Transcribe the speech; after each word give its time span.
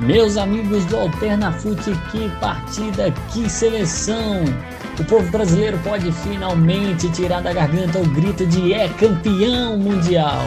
Meus 0.00 0.36
amigos 0.36 0.84
do 0.84 0.96
Alternafute, 0.96 1.90
que 2.12 2.28
partida, 2.38 3.12
que 3.32 3.50
seleção! 3.50 4.44
O 4.96 5.04
povo 5.04 5.28
brasileiro 5.28 5.76
pode 5.82 6.12
finalmente 6.12 7.10
tirar 7.10 7.42
da 7.42 7.52
garganta 7.52 7.98
o 7.98 8.08
grito 8.10 8.46
de 8.46 8.72
é 8.72 8.88
campeão 8.90 9.76
mundial. 9.76 10.40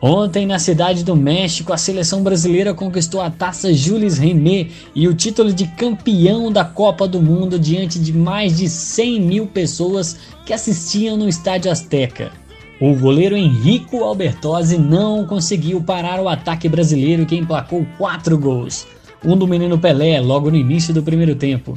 Ontem, 0.00 0.46
na 0.46 0.58
cidade 0.58 1.04
do 1.04 1.14
México, 1.14 1.74
a 1.74 1.76
seleção 1.76 2.22
brasileira 2.22 2.72
conquistou 2.72 3.20
a 3.20 3.28
taça 3.28 3.70
Jules 3.74 4.16
Rimet 4.16 4.72
e 4.94 5.06
o 5.06 5.14
título 5.14 5.52
de 5.52 5.66
campeão 5.66 6.50
da 6.50 6.64
Copa 6.64 7.06
do 7.06 7.20
Mundo 7.20 7.58
diante 7.58 7.98
de 7.98 8.14
mais 8.14 8.56
de 8.56 8.66
100 8.66 9.20
mil 9.20 9.46
pessoas 9.46 10.16
que 10.46 10.54
assistiam 10.54 11.18
no 11.18 11.28
Estádio 11.28 11.70
Azteca. 11.70 12.32
O 12.80 12.94
goleiro 12.94 13.36
Henrico 13.36 14.02
Albertozzi 14.02 14.78
não 14.78 15.26
conseguiu 15.26 15.82
parar 15.82 16.18
o 16.18 16.30
ataque 16.30 16.66
brasileiro 16.66 17.26
que 17.26 17.36
emplacou 17.36 17.86
quatro 17.98 18.38
gols. 18.38 18.86
Um 19.22 19.36
do 19.36 19.46
menino 19.46 19.78
Pelé 19.78 20.18
logo 20.18 20.50
no 20.50 20.56
início 20.56 20.94
do 20.94 21.02
primeiro 21.02 21.34
tempo. 21.34 21.74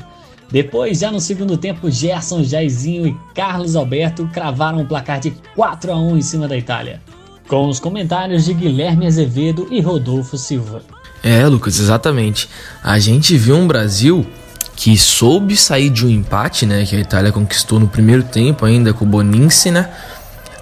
Depois, 0.49 0.99
já 0.99 1.11
no 1.11 1.19
segundo 1.19 1.57
tempo, 1.57 1.91
Gerson, 1.91 2.41
Jairzinho 2.41 3.05
e 3.05 3.17
Carlos 3.35 3.75
Alberto 3.75 4.29
cravaram 4.31 4.81
o 4.81 4.85
placar 4.85 5.19
de 5.19 5.31
4 5.55 5.91
a 5.91 5.99
1 5.99 6.17
em 6.17 6.21
cima 6.21 6.47
da 6.47 6.55
Itália. 6.55 7.01
Com 7.49 7.67
os 7.67 7.81
comentários 7.81 8.45
de 8.45 8.53
Guilherme 8.53 9.05
Azevedo 9.05 9.67
e 9.69 9.81
Rodolfo 9.81 10.37
Silva. 10.37 10.83
É, 11.21 11.45
Lucas, 11.47 11.81
exatamente. 11.81 12.47
A 12.81 12.97
gente 12.97 13.35
viu 13.35 13.57
um 13.57 13.67
Brasil 13.67 14.25
que 14.73 14.97
soube 14.97 15.57
sair 15.57 15.89
de 15.89 16.05
um 16.05 16.09
empate, 16.09 16.65
né, 16.65 16.85
que 16.85 16.95
a 16.95 16.99
Itália 16.99 17.31
conquistou 17.31 17.77
no 17.77 17.89
primeiro 17.89 18.23
tempo 18.23 18.65
ainda 18.65 18.93
com 18.93 19.03
o 19.03 19.07
Boninci, 19.07 19.69
né? 19.69 19.89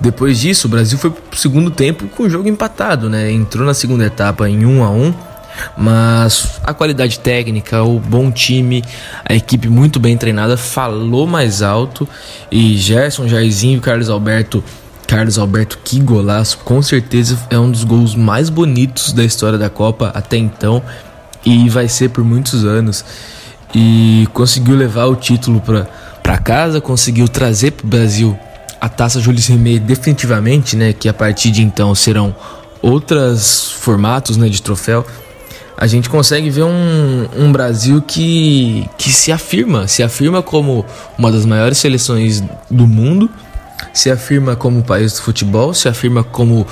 Depois 0.02 0.40
disso, 0.40 0.68
o 0.68 0.70
Brasil 0.70 0.98
foi 0.98 1.12
pro 1.12 1.40
segundo 1.40 1.70
tempo 1.70 2.08
com 2.08 2.24
o 2.24 2.30
jogo 2.30 2.50
empatado, 2.50 3.10
né? 3.10 3.32
Entrou 3.32 3.66
na 3.66 3.74
segunda 3.74 4.06
etapa 4.06 4.50
em 4.50 4.66
1 4.66 4.84
a 4.84 4.90
1 4.90 5.14
mas 5.78 6.60
a 6.64 6.74
qualidade 6.74 7.20
técnica, 7.20 7.84
o 7.84 8.00
bom 8.00 8.32
time, 8.32 8.84
a 9.26 9.36
equipe 9.36 9.68
muito 9.68 10.00
bem 10.00 10.18
treinada 10.18 10.56
falou 10.56 11.28
mais 11.28 11.62
alto 11.62 12.08
e 12.50 12.78
Gerson, 12.78 13.28
Jairzinho 13.28 13.78
e 13.78 13.82
Carlos 13.82 14.10
Alberto 14.10 14.64
Carlos 15.12 15.38
Alberto, 15.38 15.78
que 15.84 16.00
golaço! 16.00 16.60
Com 16.60 16.82
certeza 16.82 17.38
é 17.50 17.60
um 17.60 17.70
dos 17.70 17.84
gols 17.84 18.16
mais 18.16 18.50
bonitos 18.50 19.12
da 19.12 19.26
história 19.26 19.60
da 19.60 19.70
Copa 19.70 20.10
até 20.16 20.38
então 20.38 20.82
e 21.46 21.68
vai 21.68 21.90
ser 21.90 22.12
por 22.12 22.24
muitos 22.24 22.64
anos. 22.64 23.04
E 23.76 24.26
conseguiu 24.34 24.74
levar 24.74 25.08
o 25.08 25.16
título 25.18 25.62
para 26.24 26.38
casa, 26.38 26.80
conseguiu 26.80 27.28
trazer 27.28 27.72
para 27.72 27.86
o 27.86 27.90
Brasil 27.90 28.40
a 28.82 28.90
taça 28.90 29.22
Jules 29.22 29.46
Rimet 29.46 29.80
definitivamente, 29.80 30.76
né, 30.76 30.92
que 30.92 31.08
a 31.08 31.14
partir 31.14 31.52
de 31.52 31.62
então 31.62 31.94
serão 31.94 32.36
outros 32.82 33.72
formatos 33.72 34.38
né, 34.38 34.50
de 34.50 34.60
troféu, 34.60 35.06
a 35.78 35.86
gente 35.86 36.10
consegue 36.10 36.50
ver 36.50 36.64
um, 36.64 37.28
um 37.38 37.52
Brasil 37.52 38.02
que, 38.02 38.90
que 38.98 39.12
se 39.12 39.32
afirma, 39.32 39.88
se 39.88 40.02
afirma 40.02 40.42
como 40.42 40.84
uma 41.16 41.32
das 41.32 41.46
maiores 41.46 41.78
seleções 41.78 42.44
do 42.70 42.88
mundo, 42.88 43.30
se 43.94 44.10
afirma 44.10 44.56
como 44.56 44.84
país 44.84 45.14
do 45.14 45.22
futebol, 45.22 45.74
se 45.74 45.88
afirma 45.88 46.24
como 46.24 46.66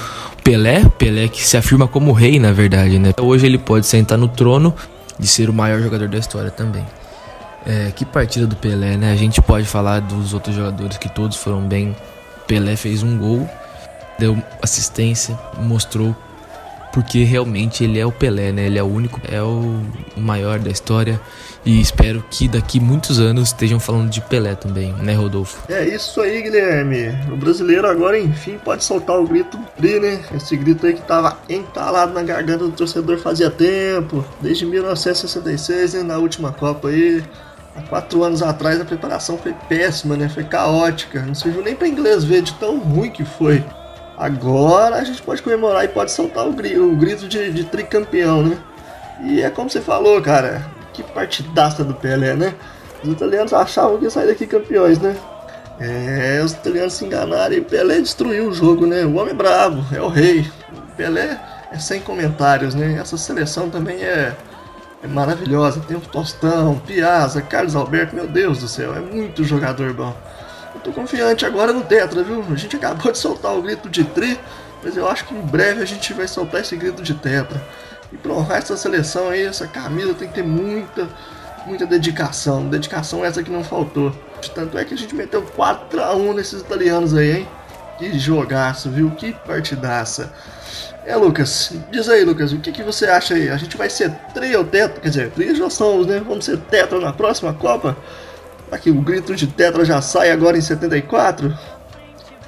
Pelé, 0.43 0.85
Pelé 0.97 1.27
que 1.27 1.45
se 1.45 1.57
afirma 1.57 1.87
como 1.87 2.11
rei, 2.11 2.39
na 2.39 2.51
verdade, 2.51 2.97
né? 2.97 3.13
Hoje 3.19 3.45
ele 3.45 3.57
pode 3.57 3.85
sentar 3.85 4.17
no 4.17 4.27
trono 4.27 4.73
de 5.17 5.27
ser 5.27 5.49
o 5.49 5.53
maior 5.53 5.81
jogador 5.81 6.07
da 6.07 6.17
história 6.17 6.49
também. 6.49 6.85
É, 7.65 7.91
que 7.91 8.05
partida 8.05 8.47
do 8.47 8.55
Pelé, 8.55 8.97
né? 8.97 9.11
A 9.11 9.15
gente 9.15 9.41
pode 9.41 9.65
falar 9.65 9.99
dos 9.99 10.33
outros 10.33 10.55
jogadores 10.55 10.97
que 10.97 11.09
todos 11.09 11.37
foram 11.37 11.67
bem. 11.67 11.95
Pelé 12.47 12.75
fez 12.75 13.03
um 13.03 13.17
gol, 13.17 13.47
deu 14.17 14.41
assistência, 14.61 15.37
mostrou 15.57 16.15
porque 16.91 17.23
realmente 17.23 17.83
ele 17.83 17.99
é 17.99 18.05
o 18.05 18.11
Pelé, 18.11 18.51
né? 18.51 18.65
Ele 18.65 18.79
é 18.79 18.83
o 18.83 18.87
único, 18.87 19.21
é 19.29 19.41
o 19.41 19.81
maior 20.17 20.59
da 20.59 20.69
história 20.69 21.19
e 21.65 21.79
espero 21.79 22.23
que 22.29 22.47
daqui 22.47 22.79
muitos 22.79 23.19
anos 23.19 23.49
estejam 23.49 23.79
falando 23.79 24.09
de 24.09 24.21
Pelé 24.21 24.55
também, 24.55 24.93
né, 24.93 25.13
Rodolfo? 25.13 25.59
É 25.69 25.87
isso 25.87 26.21
aí, 26.21 26.41
Guilherme. 26.41 27.09
O 27.31 27.35
brasileiro 27.35 27.87
agora, 27.87 28.17
enfim, 28.17 28.57
pode 28.63 28.83
soltar 28.83 29.19
o 29.19 29.27
grito 29.27 29.57
do 29.57 29.65
tri, 29.77 29.99
né? 29.99 30.21
Esse 30.33 30.55
grito 30.55 30.85
aí 30.85 30.93
que 30.93 31.01
tava 31.01 31.37
entalado 31.47 32.13
na 32.13 32.23
garganta 32.23 32.65
do 32.65 32.71
torcedor 32.71 33.17
fazia 33.19 33.51
tempo, 33.51 34.25
desde 34.41 34.65
1966, 34.65 35.95
né, 35.95 36.03
na 36.03 36.17
última 36.17 36.51
Copa 36.51 36.89
aí. 36.89 37.23
Há 37.75 37.81
quatro 37.83 38.23
anos 38.23 38.41
atrás 38.41 38.79
a 38.81 38.85
preparação 38.85 39.37
foi 39.37 39.53
péssima, 39.67 40.17
né? 40.17 40.27
Foi 40.27 40.43
caótica. 40.43 41.21
Não 41.21 41.35
serviu 41.35 41.61
nem 41.61 41.75
para 41.75 41.87
inglês 41.87 42.23
ver 42.23 42.41
de 42.41 42.53
tão 42.53 42.79
ruim 42.79 43.09
que 43.09 43.23
foi. 43.23 43.63
Agora 44.17 44.97
a 44.97 45.03
gente 45.03 45.21
pode 45.21 45.41
comemorar 45.41 45.85
e 45.85 45.87
pode 45.87 46.11
soltar 46.11 46.47
o 46.47 46.51
grito, 46.51 46.83
o 46.83 46.95
grito 46.95 47.27
de, 47.27 47.51
de 47.51 47.63
tricampeão, 47.63 48.43
né? 48.43 48.57
E 49.23 49.41
é 49.41 49.49
como 49.49 49.69
você 49.69 49.81
falou, 49.81 50.21
cara. 50.21 50.65
Que 50.93 51.03
partidaça 51.03 51.83
do 51.83 51.93
Pelé, 51.93 52.33
né? 52.35 52.53
Os 53.03 53.09
italianos 53.09 53.53
achavam 53.53 53.97
que 53.97 54.03
ia 54.03 54.09
sair 54.09 54.27
daqui 54.27 54.45
campeões, 54.45 54.99
né? 54.99 55.15
É, 55.79 56.41
os 56.43 56.51
italianos 56.51 56.93
se 56.93 57.05
enganaram 57.05 57.53
e 57.53 57.61
Pelé 57.61 58.01
destruiu 58.01 58.49
o 58.49 58.53
jogo, 58.53 58.85
né? 58.85 59.05
O 59.05 59.15
homem 59.15 59.31
é 59.31 59.33
bravo, 59.33 59.95
é 59.95 60.01
o 60.01 60.09
rei. 60.09 60.51
Pelé 60.97 61.39
é 61.71 61.79
sem 61.79 62.01
comentários, 62.01 62.75
né? 62.75 62.97
Essa 62.99 63.17
seleção 63.17 63.69
também 63.69 64.01
é 64.03 64.35
é 65.03 65.07
maravilhosa. 65.07 65.81
Tem 65.81 65.97
o 65.97 66.01
Tostão, 66.01 66.79
Piazza, 66.79 67.41
Carlos 67.41 67.75
Alberto, 67.75 68.15
meu 68.15 68.27
Deus 68.27 68.59
do 68.59 68.67
céu, 68.67 68.95
é 68.95 68.99
muito 68.99 69.43
jogador 69.43 69.93
bom. 69.93 70.15
Eu 70.75 70.81
tô 70.81 70.91
confiante 70.91 71.45
agora 71.45 71.73
no 71.73 71.81
Tetra, 71.81 72.23
viu? 72.23 72.43
A 72.49 72.55
gente 72.55 72.75
acabou 72.77 73.11
de 73.11 73.17
soltar 73.17 73.55
o 73.55 73.61
grito 73.61 73.89
de 73.89 74.03
Tri, 74.03 74.39
mas 74.83 74.95
eu 74.95 75.09
acho 75.09 75.25
que 75.25 75.33
em 75.33 75.41
breve 75.41 75.81
a 75.81 75.85
gente 75.85 76.13
vai 76.13 76.27
soltar 76.27 76.61
esse 76.61 76.75
grito 76.75 77.01
de 77.01 77.13
Tetra. 77.13 77.61
E 78.11 78.17
pra 78.17 78.33
honrar 78.33 78.57
essa 78.57 78.75
seleção 78.75 79.29
aí, 79.29 79.45
essa 79.45 79.67
camisa 79.67 80.13
tem 80.13 80.27
que 80.27 80.33
ter 80.33 80.43
muita, 80.43 81.07
muita 81.65 81.85
dedicação. 81.85 82.67
Dedicação 82.67 83.23
essa 83.23 83.43
que 83.43 83.51
não 83.51 83.63
faltou. 83.63 84.11
Tanto 84.55 84.77
é 84.77 84.85
que 84.85 84.93
a 84.93 84.97
gente 84.97 85.13
meteu 85.13 85.43
4x1 85.43 86.33
nesses 86.33 86.61
italianos 86.61 87.13
aí, 87.13 87.39
hein? 87.39 87.47
Que 87.99 88.17
jogaço, 88.17 88.89
viu? 88.89 89.11
Que 89.11 89.33
partidaça. 89.33 90.31
É, 91.05 91.17
Lucas, 91.17 91.73
diz 91.91 92.07
aí, 92.07 92.23
Lucas, 92.23 92.53
o 92.53 92.59
que, 92.59 92.71
que 92.71 92.81
você 92.81 93.07
acha 93.07 93.33
aí? 93.33 93.49
A 93.49 93.57
gente 93.57 93.75
vai 93.75 93.89
ser 93.89 94.09
tri 94.33 94.55
ou 94.55 94.63
tetra? 94.63 95.01
Quer 95.01 95.09
dizer, 95.09 95.31
tri 95.31 95.53
já 95.53 95.69
somos, 95.69 96.07
né? 96.07 96.23
Vamos 96.25 96.45
ser 96.45 96.57
tetra 96.57 96.97
na 97.01 97.11
próxima 97.11 97.53
Copa? 97.53 97.97
Aqui 98.71 98.89
o 98.89 99.01
grito 99.01 99.35
de 99.35 99.47
tetra 99.47 99.83
já 99.83 100.01
sai 100.01 100.31
agora 100.31 100.57
em 100.57 100.61
74? 100.61 101.53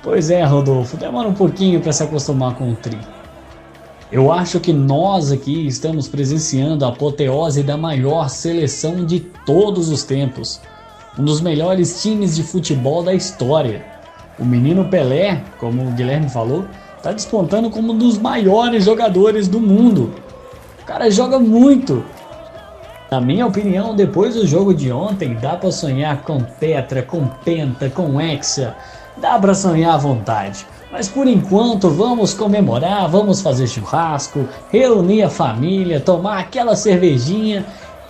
Pois 0.01 0.29
é, 0.29 0.41
Rodolfo, 0.45 0.95
demora 0.95 1.27
um 1.27 1.33
pouquinho 1.33 1.81
para 1.81 1.91
se 1.91 2.01
acostumar 2.01 2.55
com 2.55 2.71
o 2.71 2.75
tri. 2.75 2.97
Eu 4.09 4.31
acho 4.31 4.57
que 4.59 4.71
nós 4.71 5.33
aqui 5.33 5.67
estamos 5.67 6.07
presenciando 6.07 6.85
a 6.85 6.89
apoteose 6.89 7.61
da 7.61 7.75
maior 7.75 8.29
seleção 8.29 9.05
de 9.05 9.19
todos 9.19 9.89
os 9.89 10.03
tempos. 10.03 10.61
Um 11.19 11.25
dos 11.25 11.41
melhores 11.41 12.01
times 12.01 12.37
de 12.37 12.43
futebol 12.43 13.03
da 13.03 13.13
história. 13.13 13.85
O 14.41 14.45
menino 14.45 14.85
Pelé, 14.85 15.43
como 15.59 15.83
o 15.83 15.91
Guilherme 15.91 16.27
falou, 16.27 16.65
tá 17.03 17.11
despontando 17.11 17.69
como 17.69 17.93
um 17.93 17.97
dos 17.97 18.17
maiores 18.17 18.83
jogadores 18.83 19.47
do 19.47 19.59
mundo. 19.59 20.15
O 20.81 20.85
cara 20.85 21.11
joga 21.11 21.37
muito. 21.37 22.03
Na 23.11 23.21
minha 23.21 23.45
opinião, 23.45 23.95
depois 23.95 24.33
do 24.33 24.47
jogo 24.47 24.73
de 24.73 24.91
ontem, 24.91 25.35
dá 25.35 25.57
para 25.57 25.71
sonhar 25.71 26.23
com 26.23 26.39
Tetra, 26.39 27.03
com 27.03 27.27
Penta, 27.45 27.87
com 27.87 28.19
Hexa. 28.19 28.75
Dá 29.17 29.37
para 29.37 29.53
sonhar 29.53 29.93
à 29.93 29.97
vontade. 29.97 30.65
Mas 30.91 31.07
por 31.07 31.27
enquanto, 31.27 31.91
vamos 31.91 32.33
comemorar, 32.33 33.07
vamos 33.07 33.41
fazer 33.41 33.67
churrasco, 33.67 34.47
reunir 34.71 35.21
a 35.21 35.29
família, 35.29 35.99
tomar 35.99 36.39
aquela 36.39 36.75
cervejinha. 36.75 37.63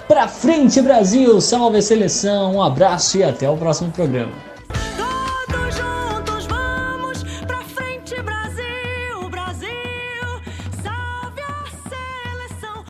Pra 0.08 0.30
frente, 0.30 0.82
Brasil! 0.82 1.42
Salve 1.42 1.80
a 1.80 1.82
seleção! 1.82 2.56
Um 2.56 2.64
abraço 2.64 3.18
e 3.18 3.24
até 3.24 3.50
o 3.50 3.58
próximo 3.58 3.92
programa. 3.92 4.51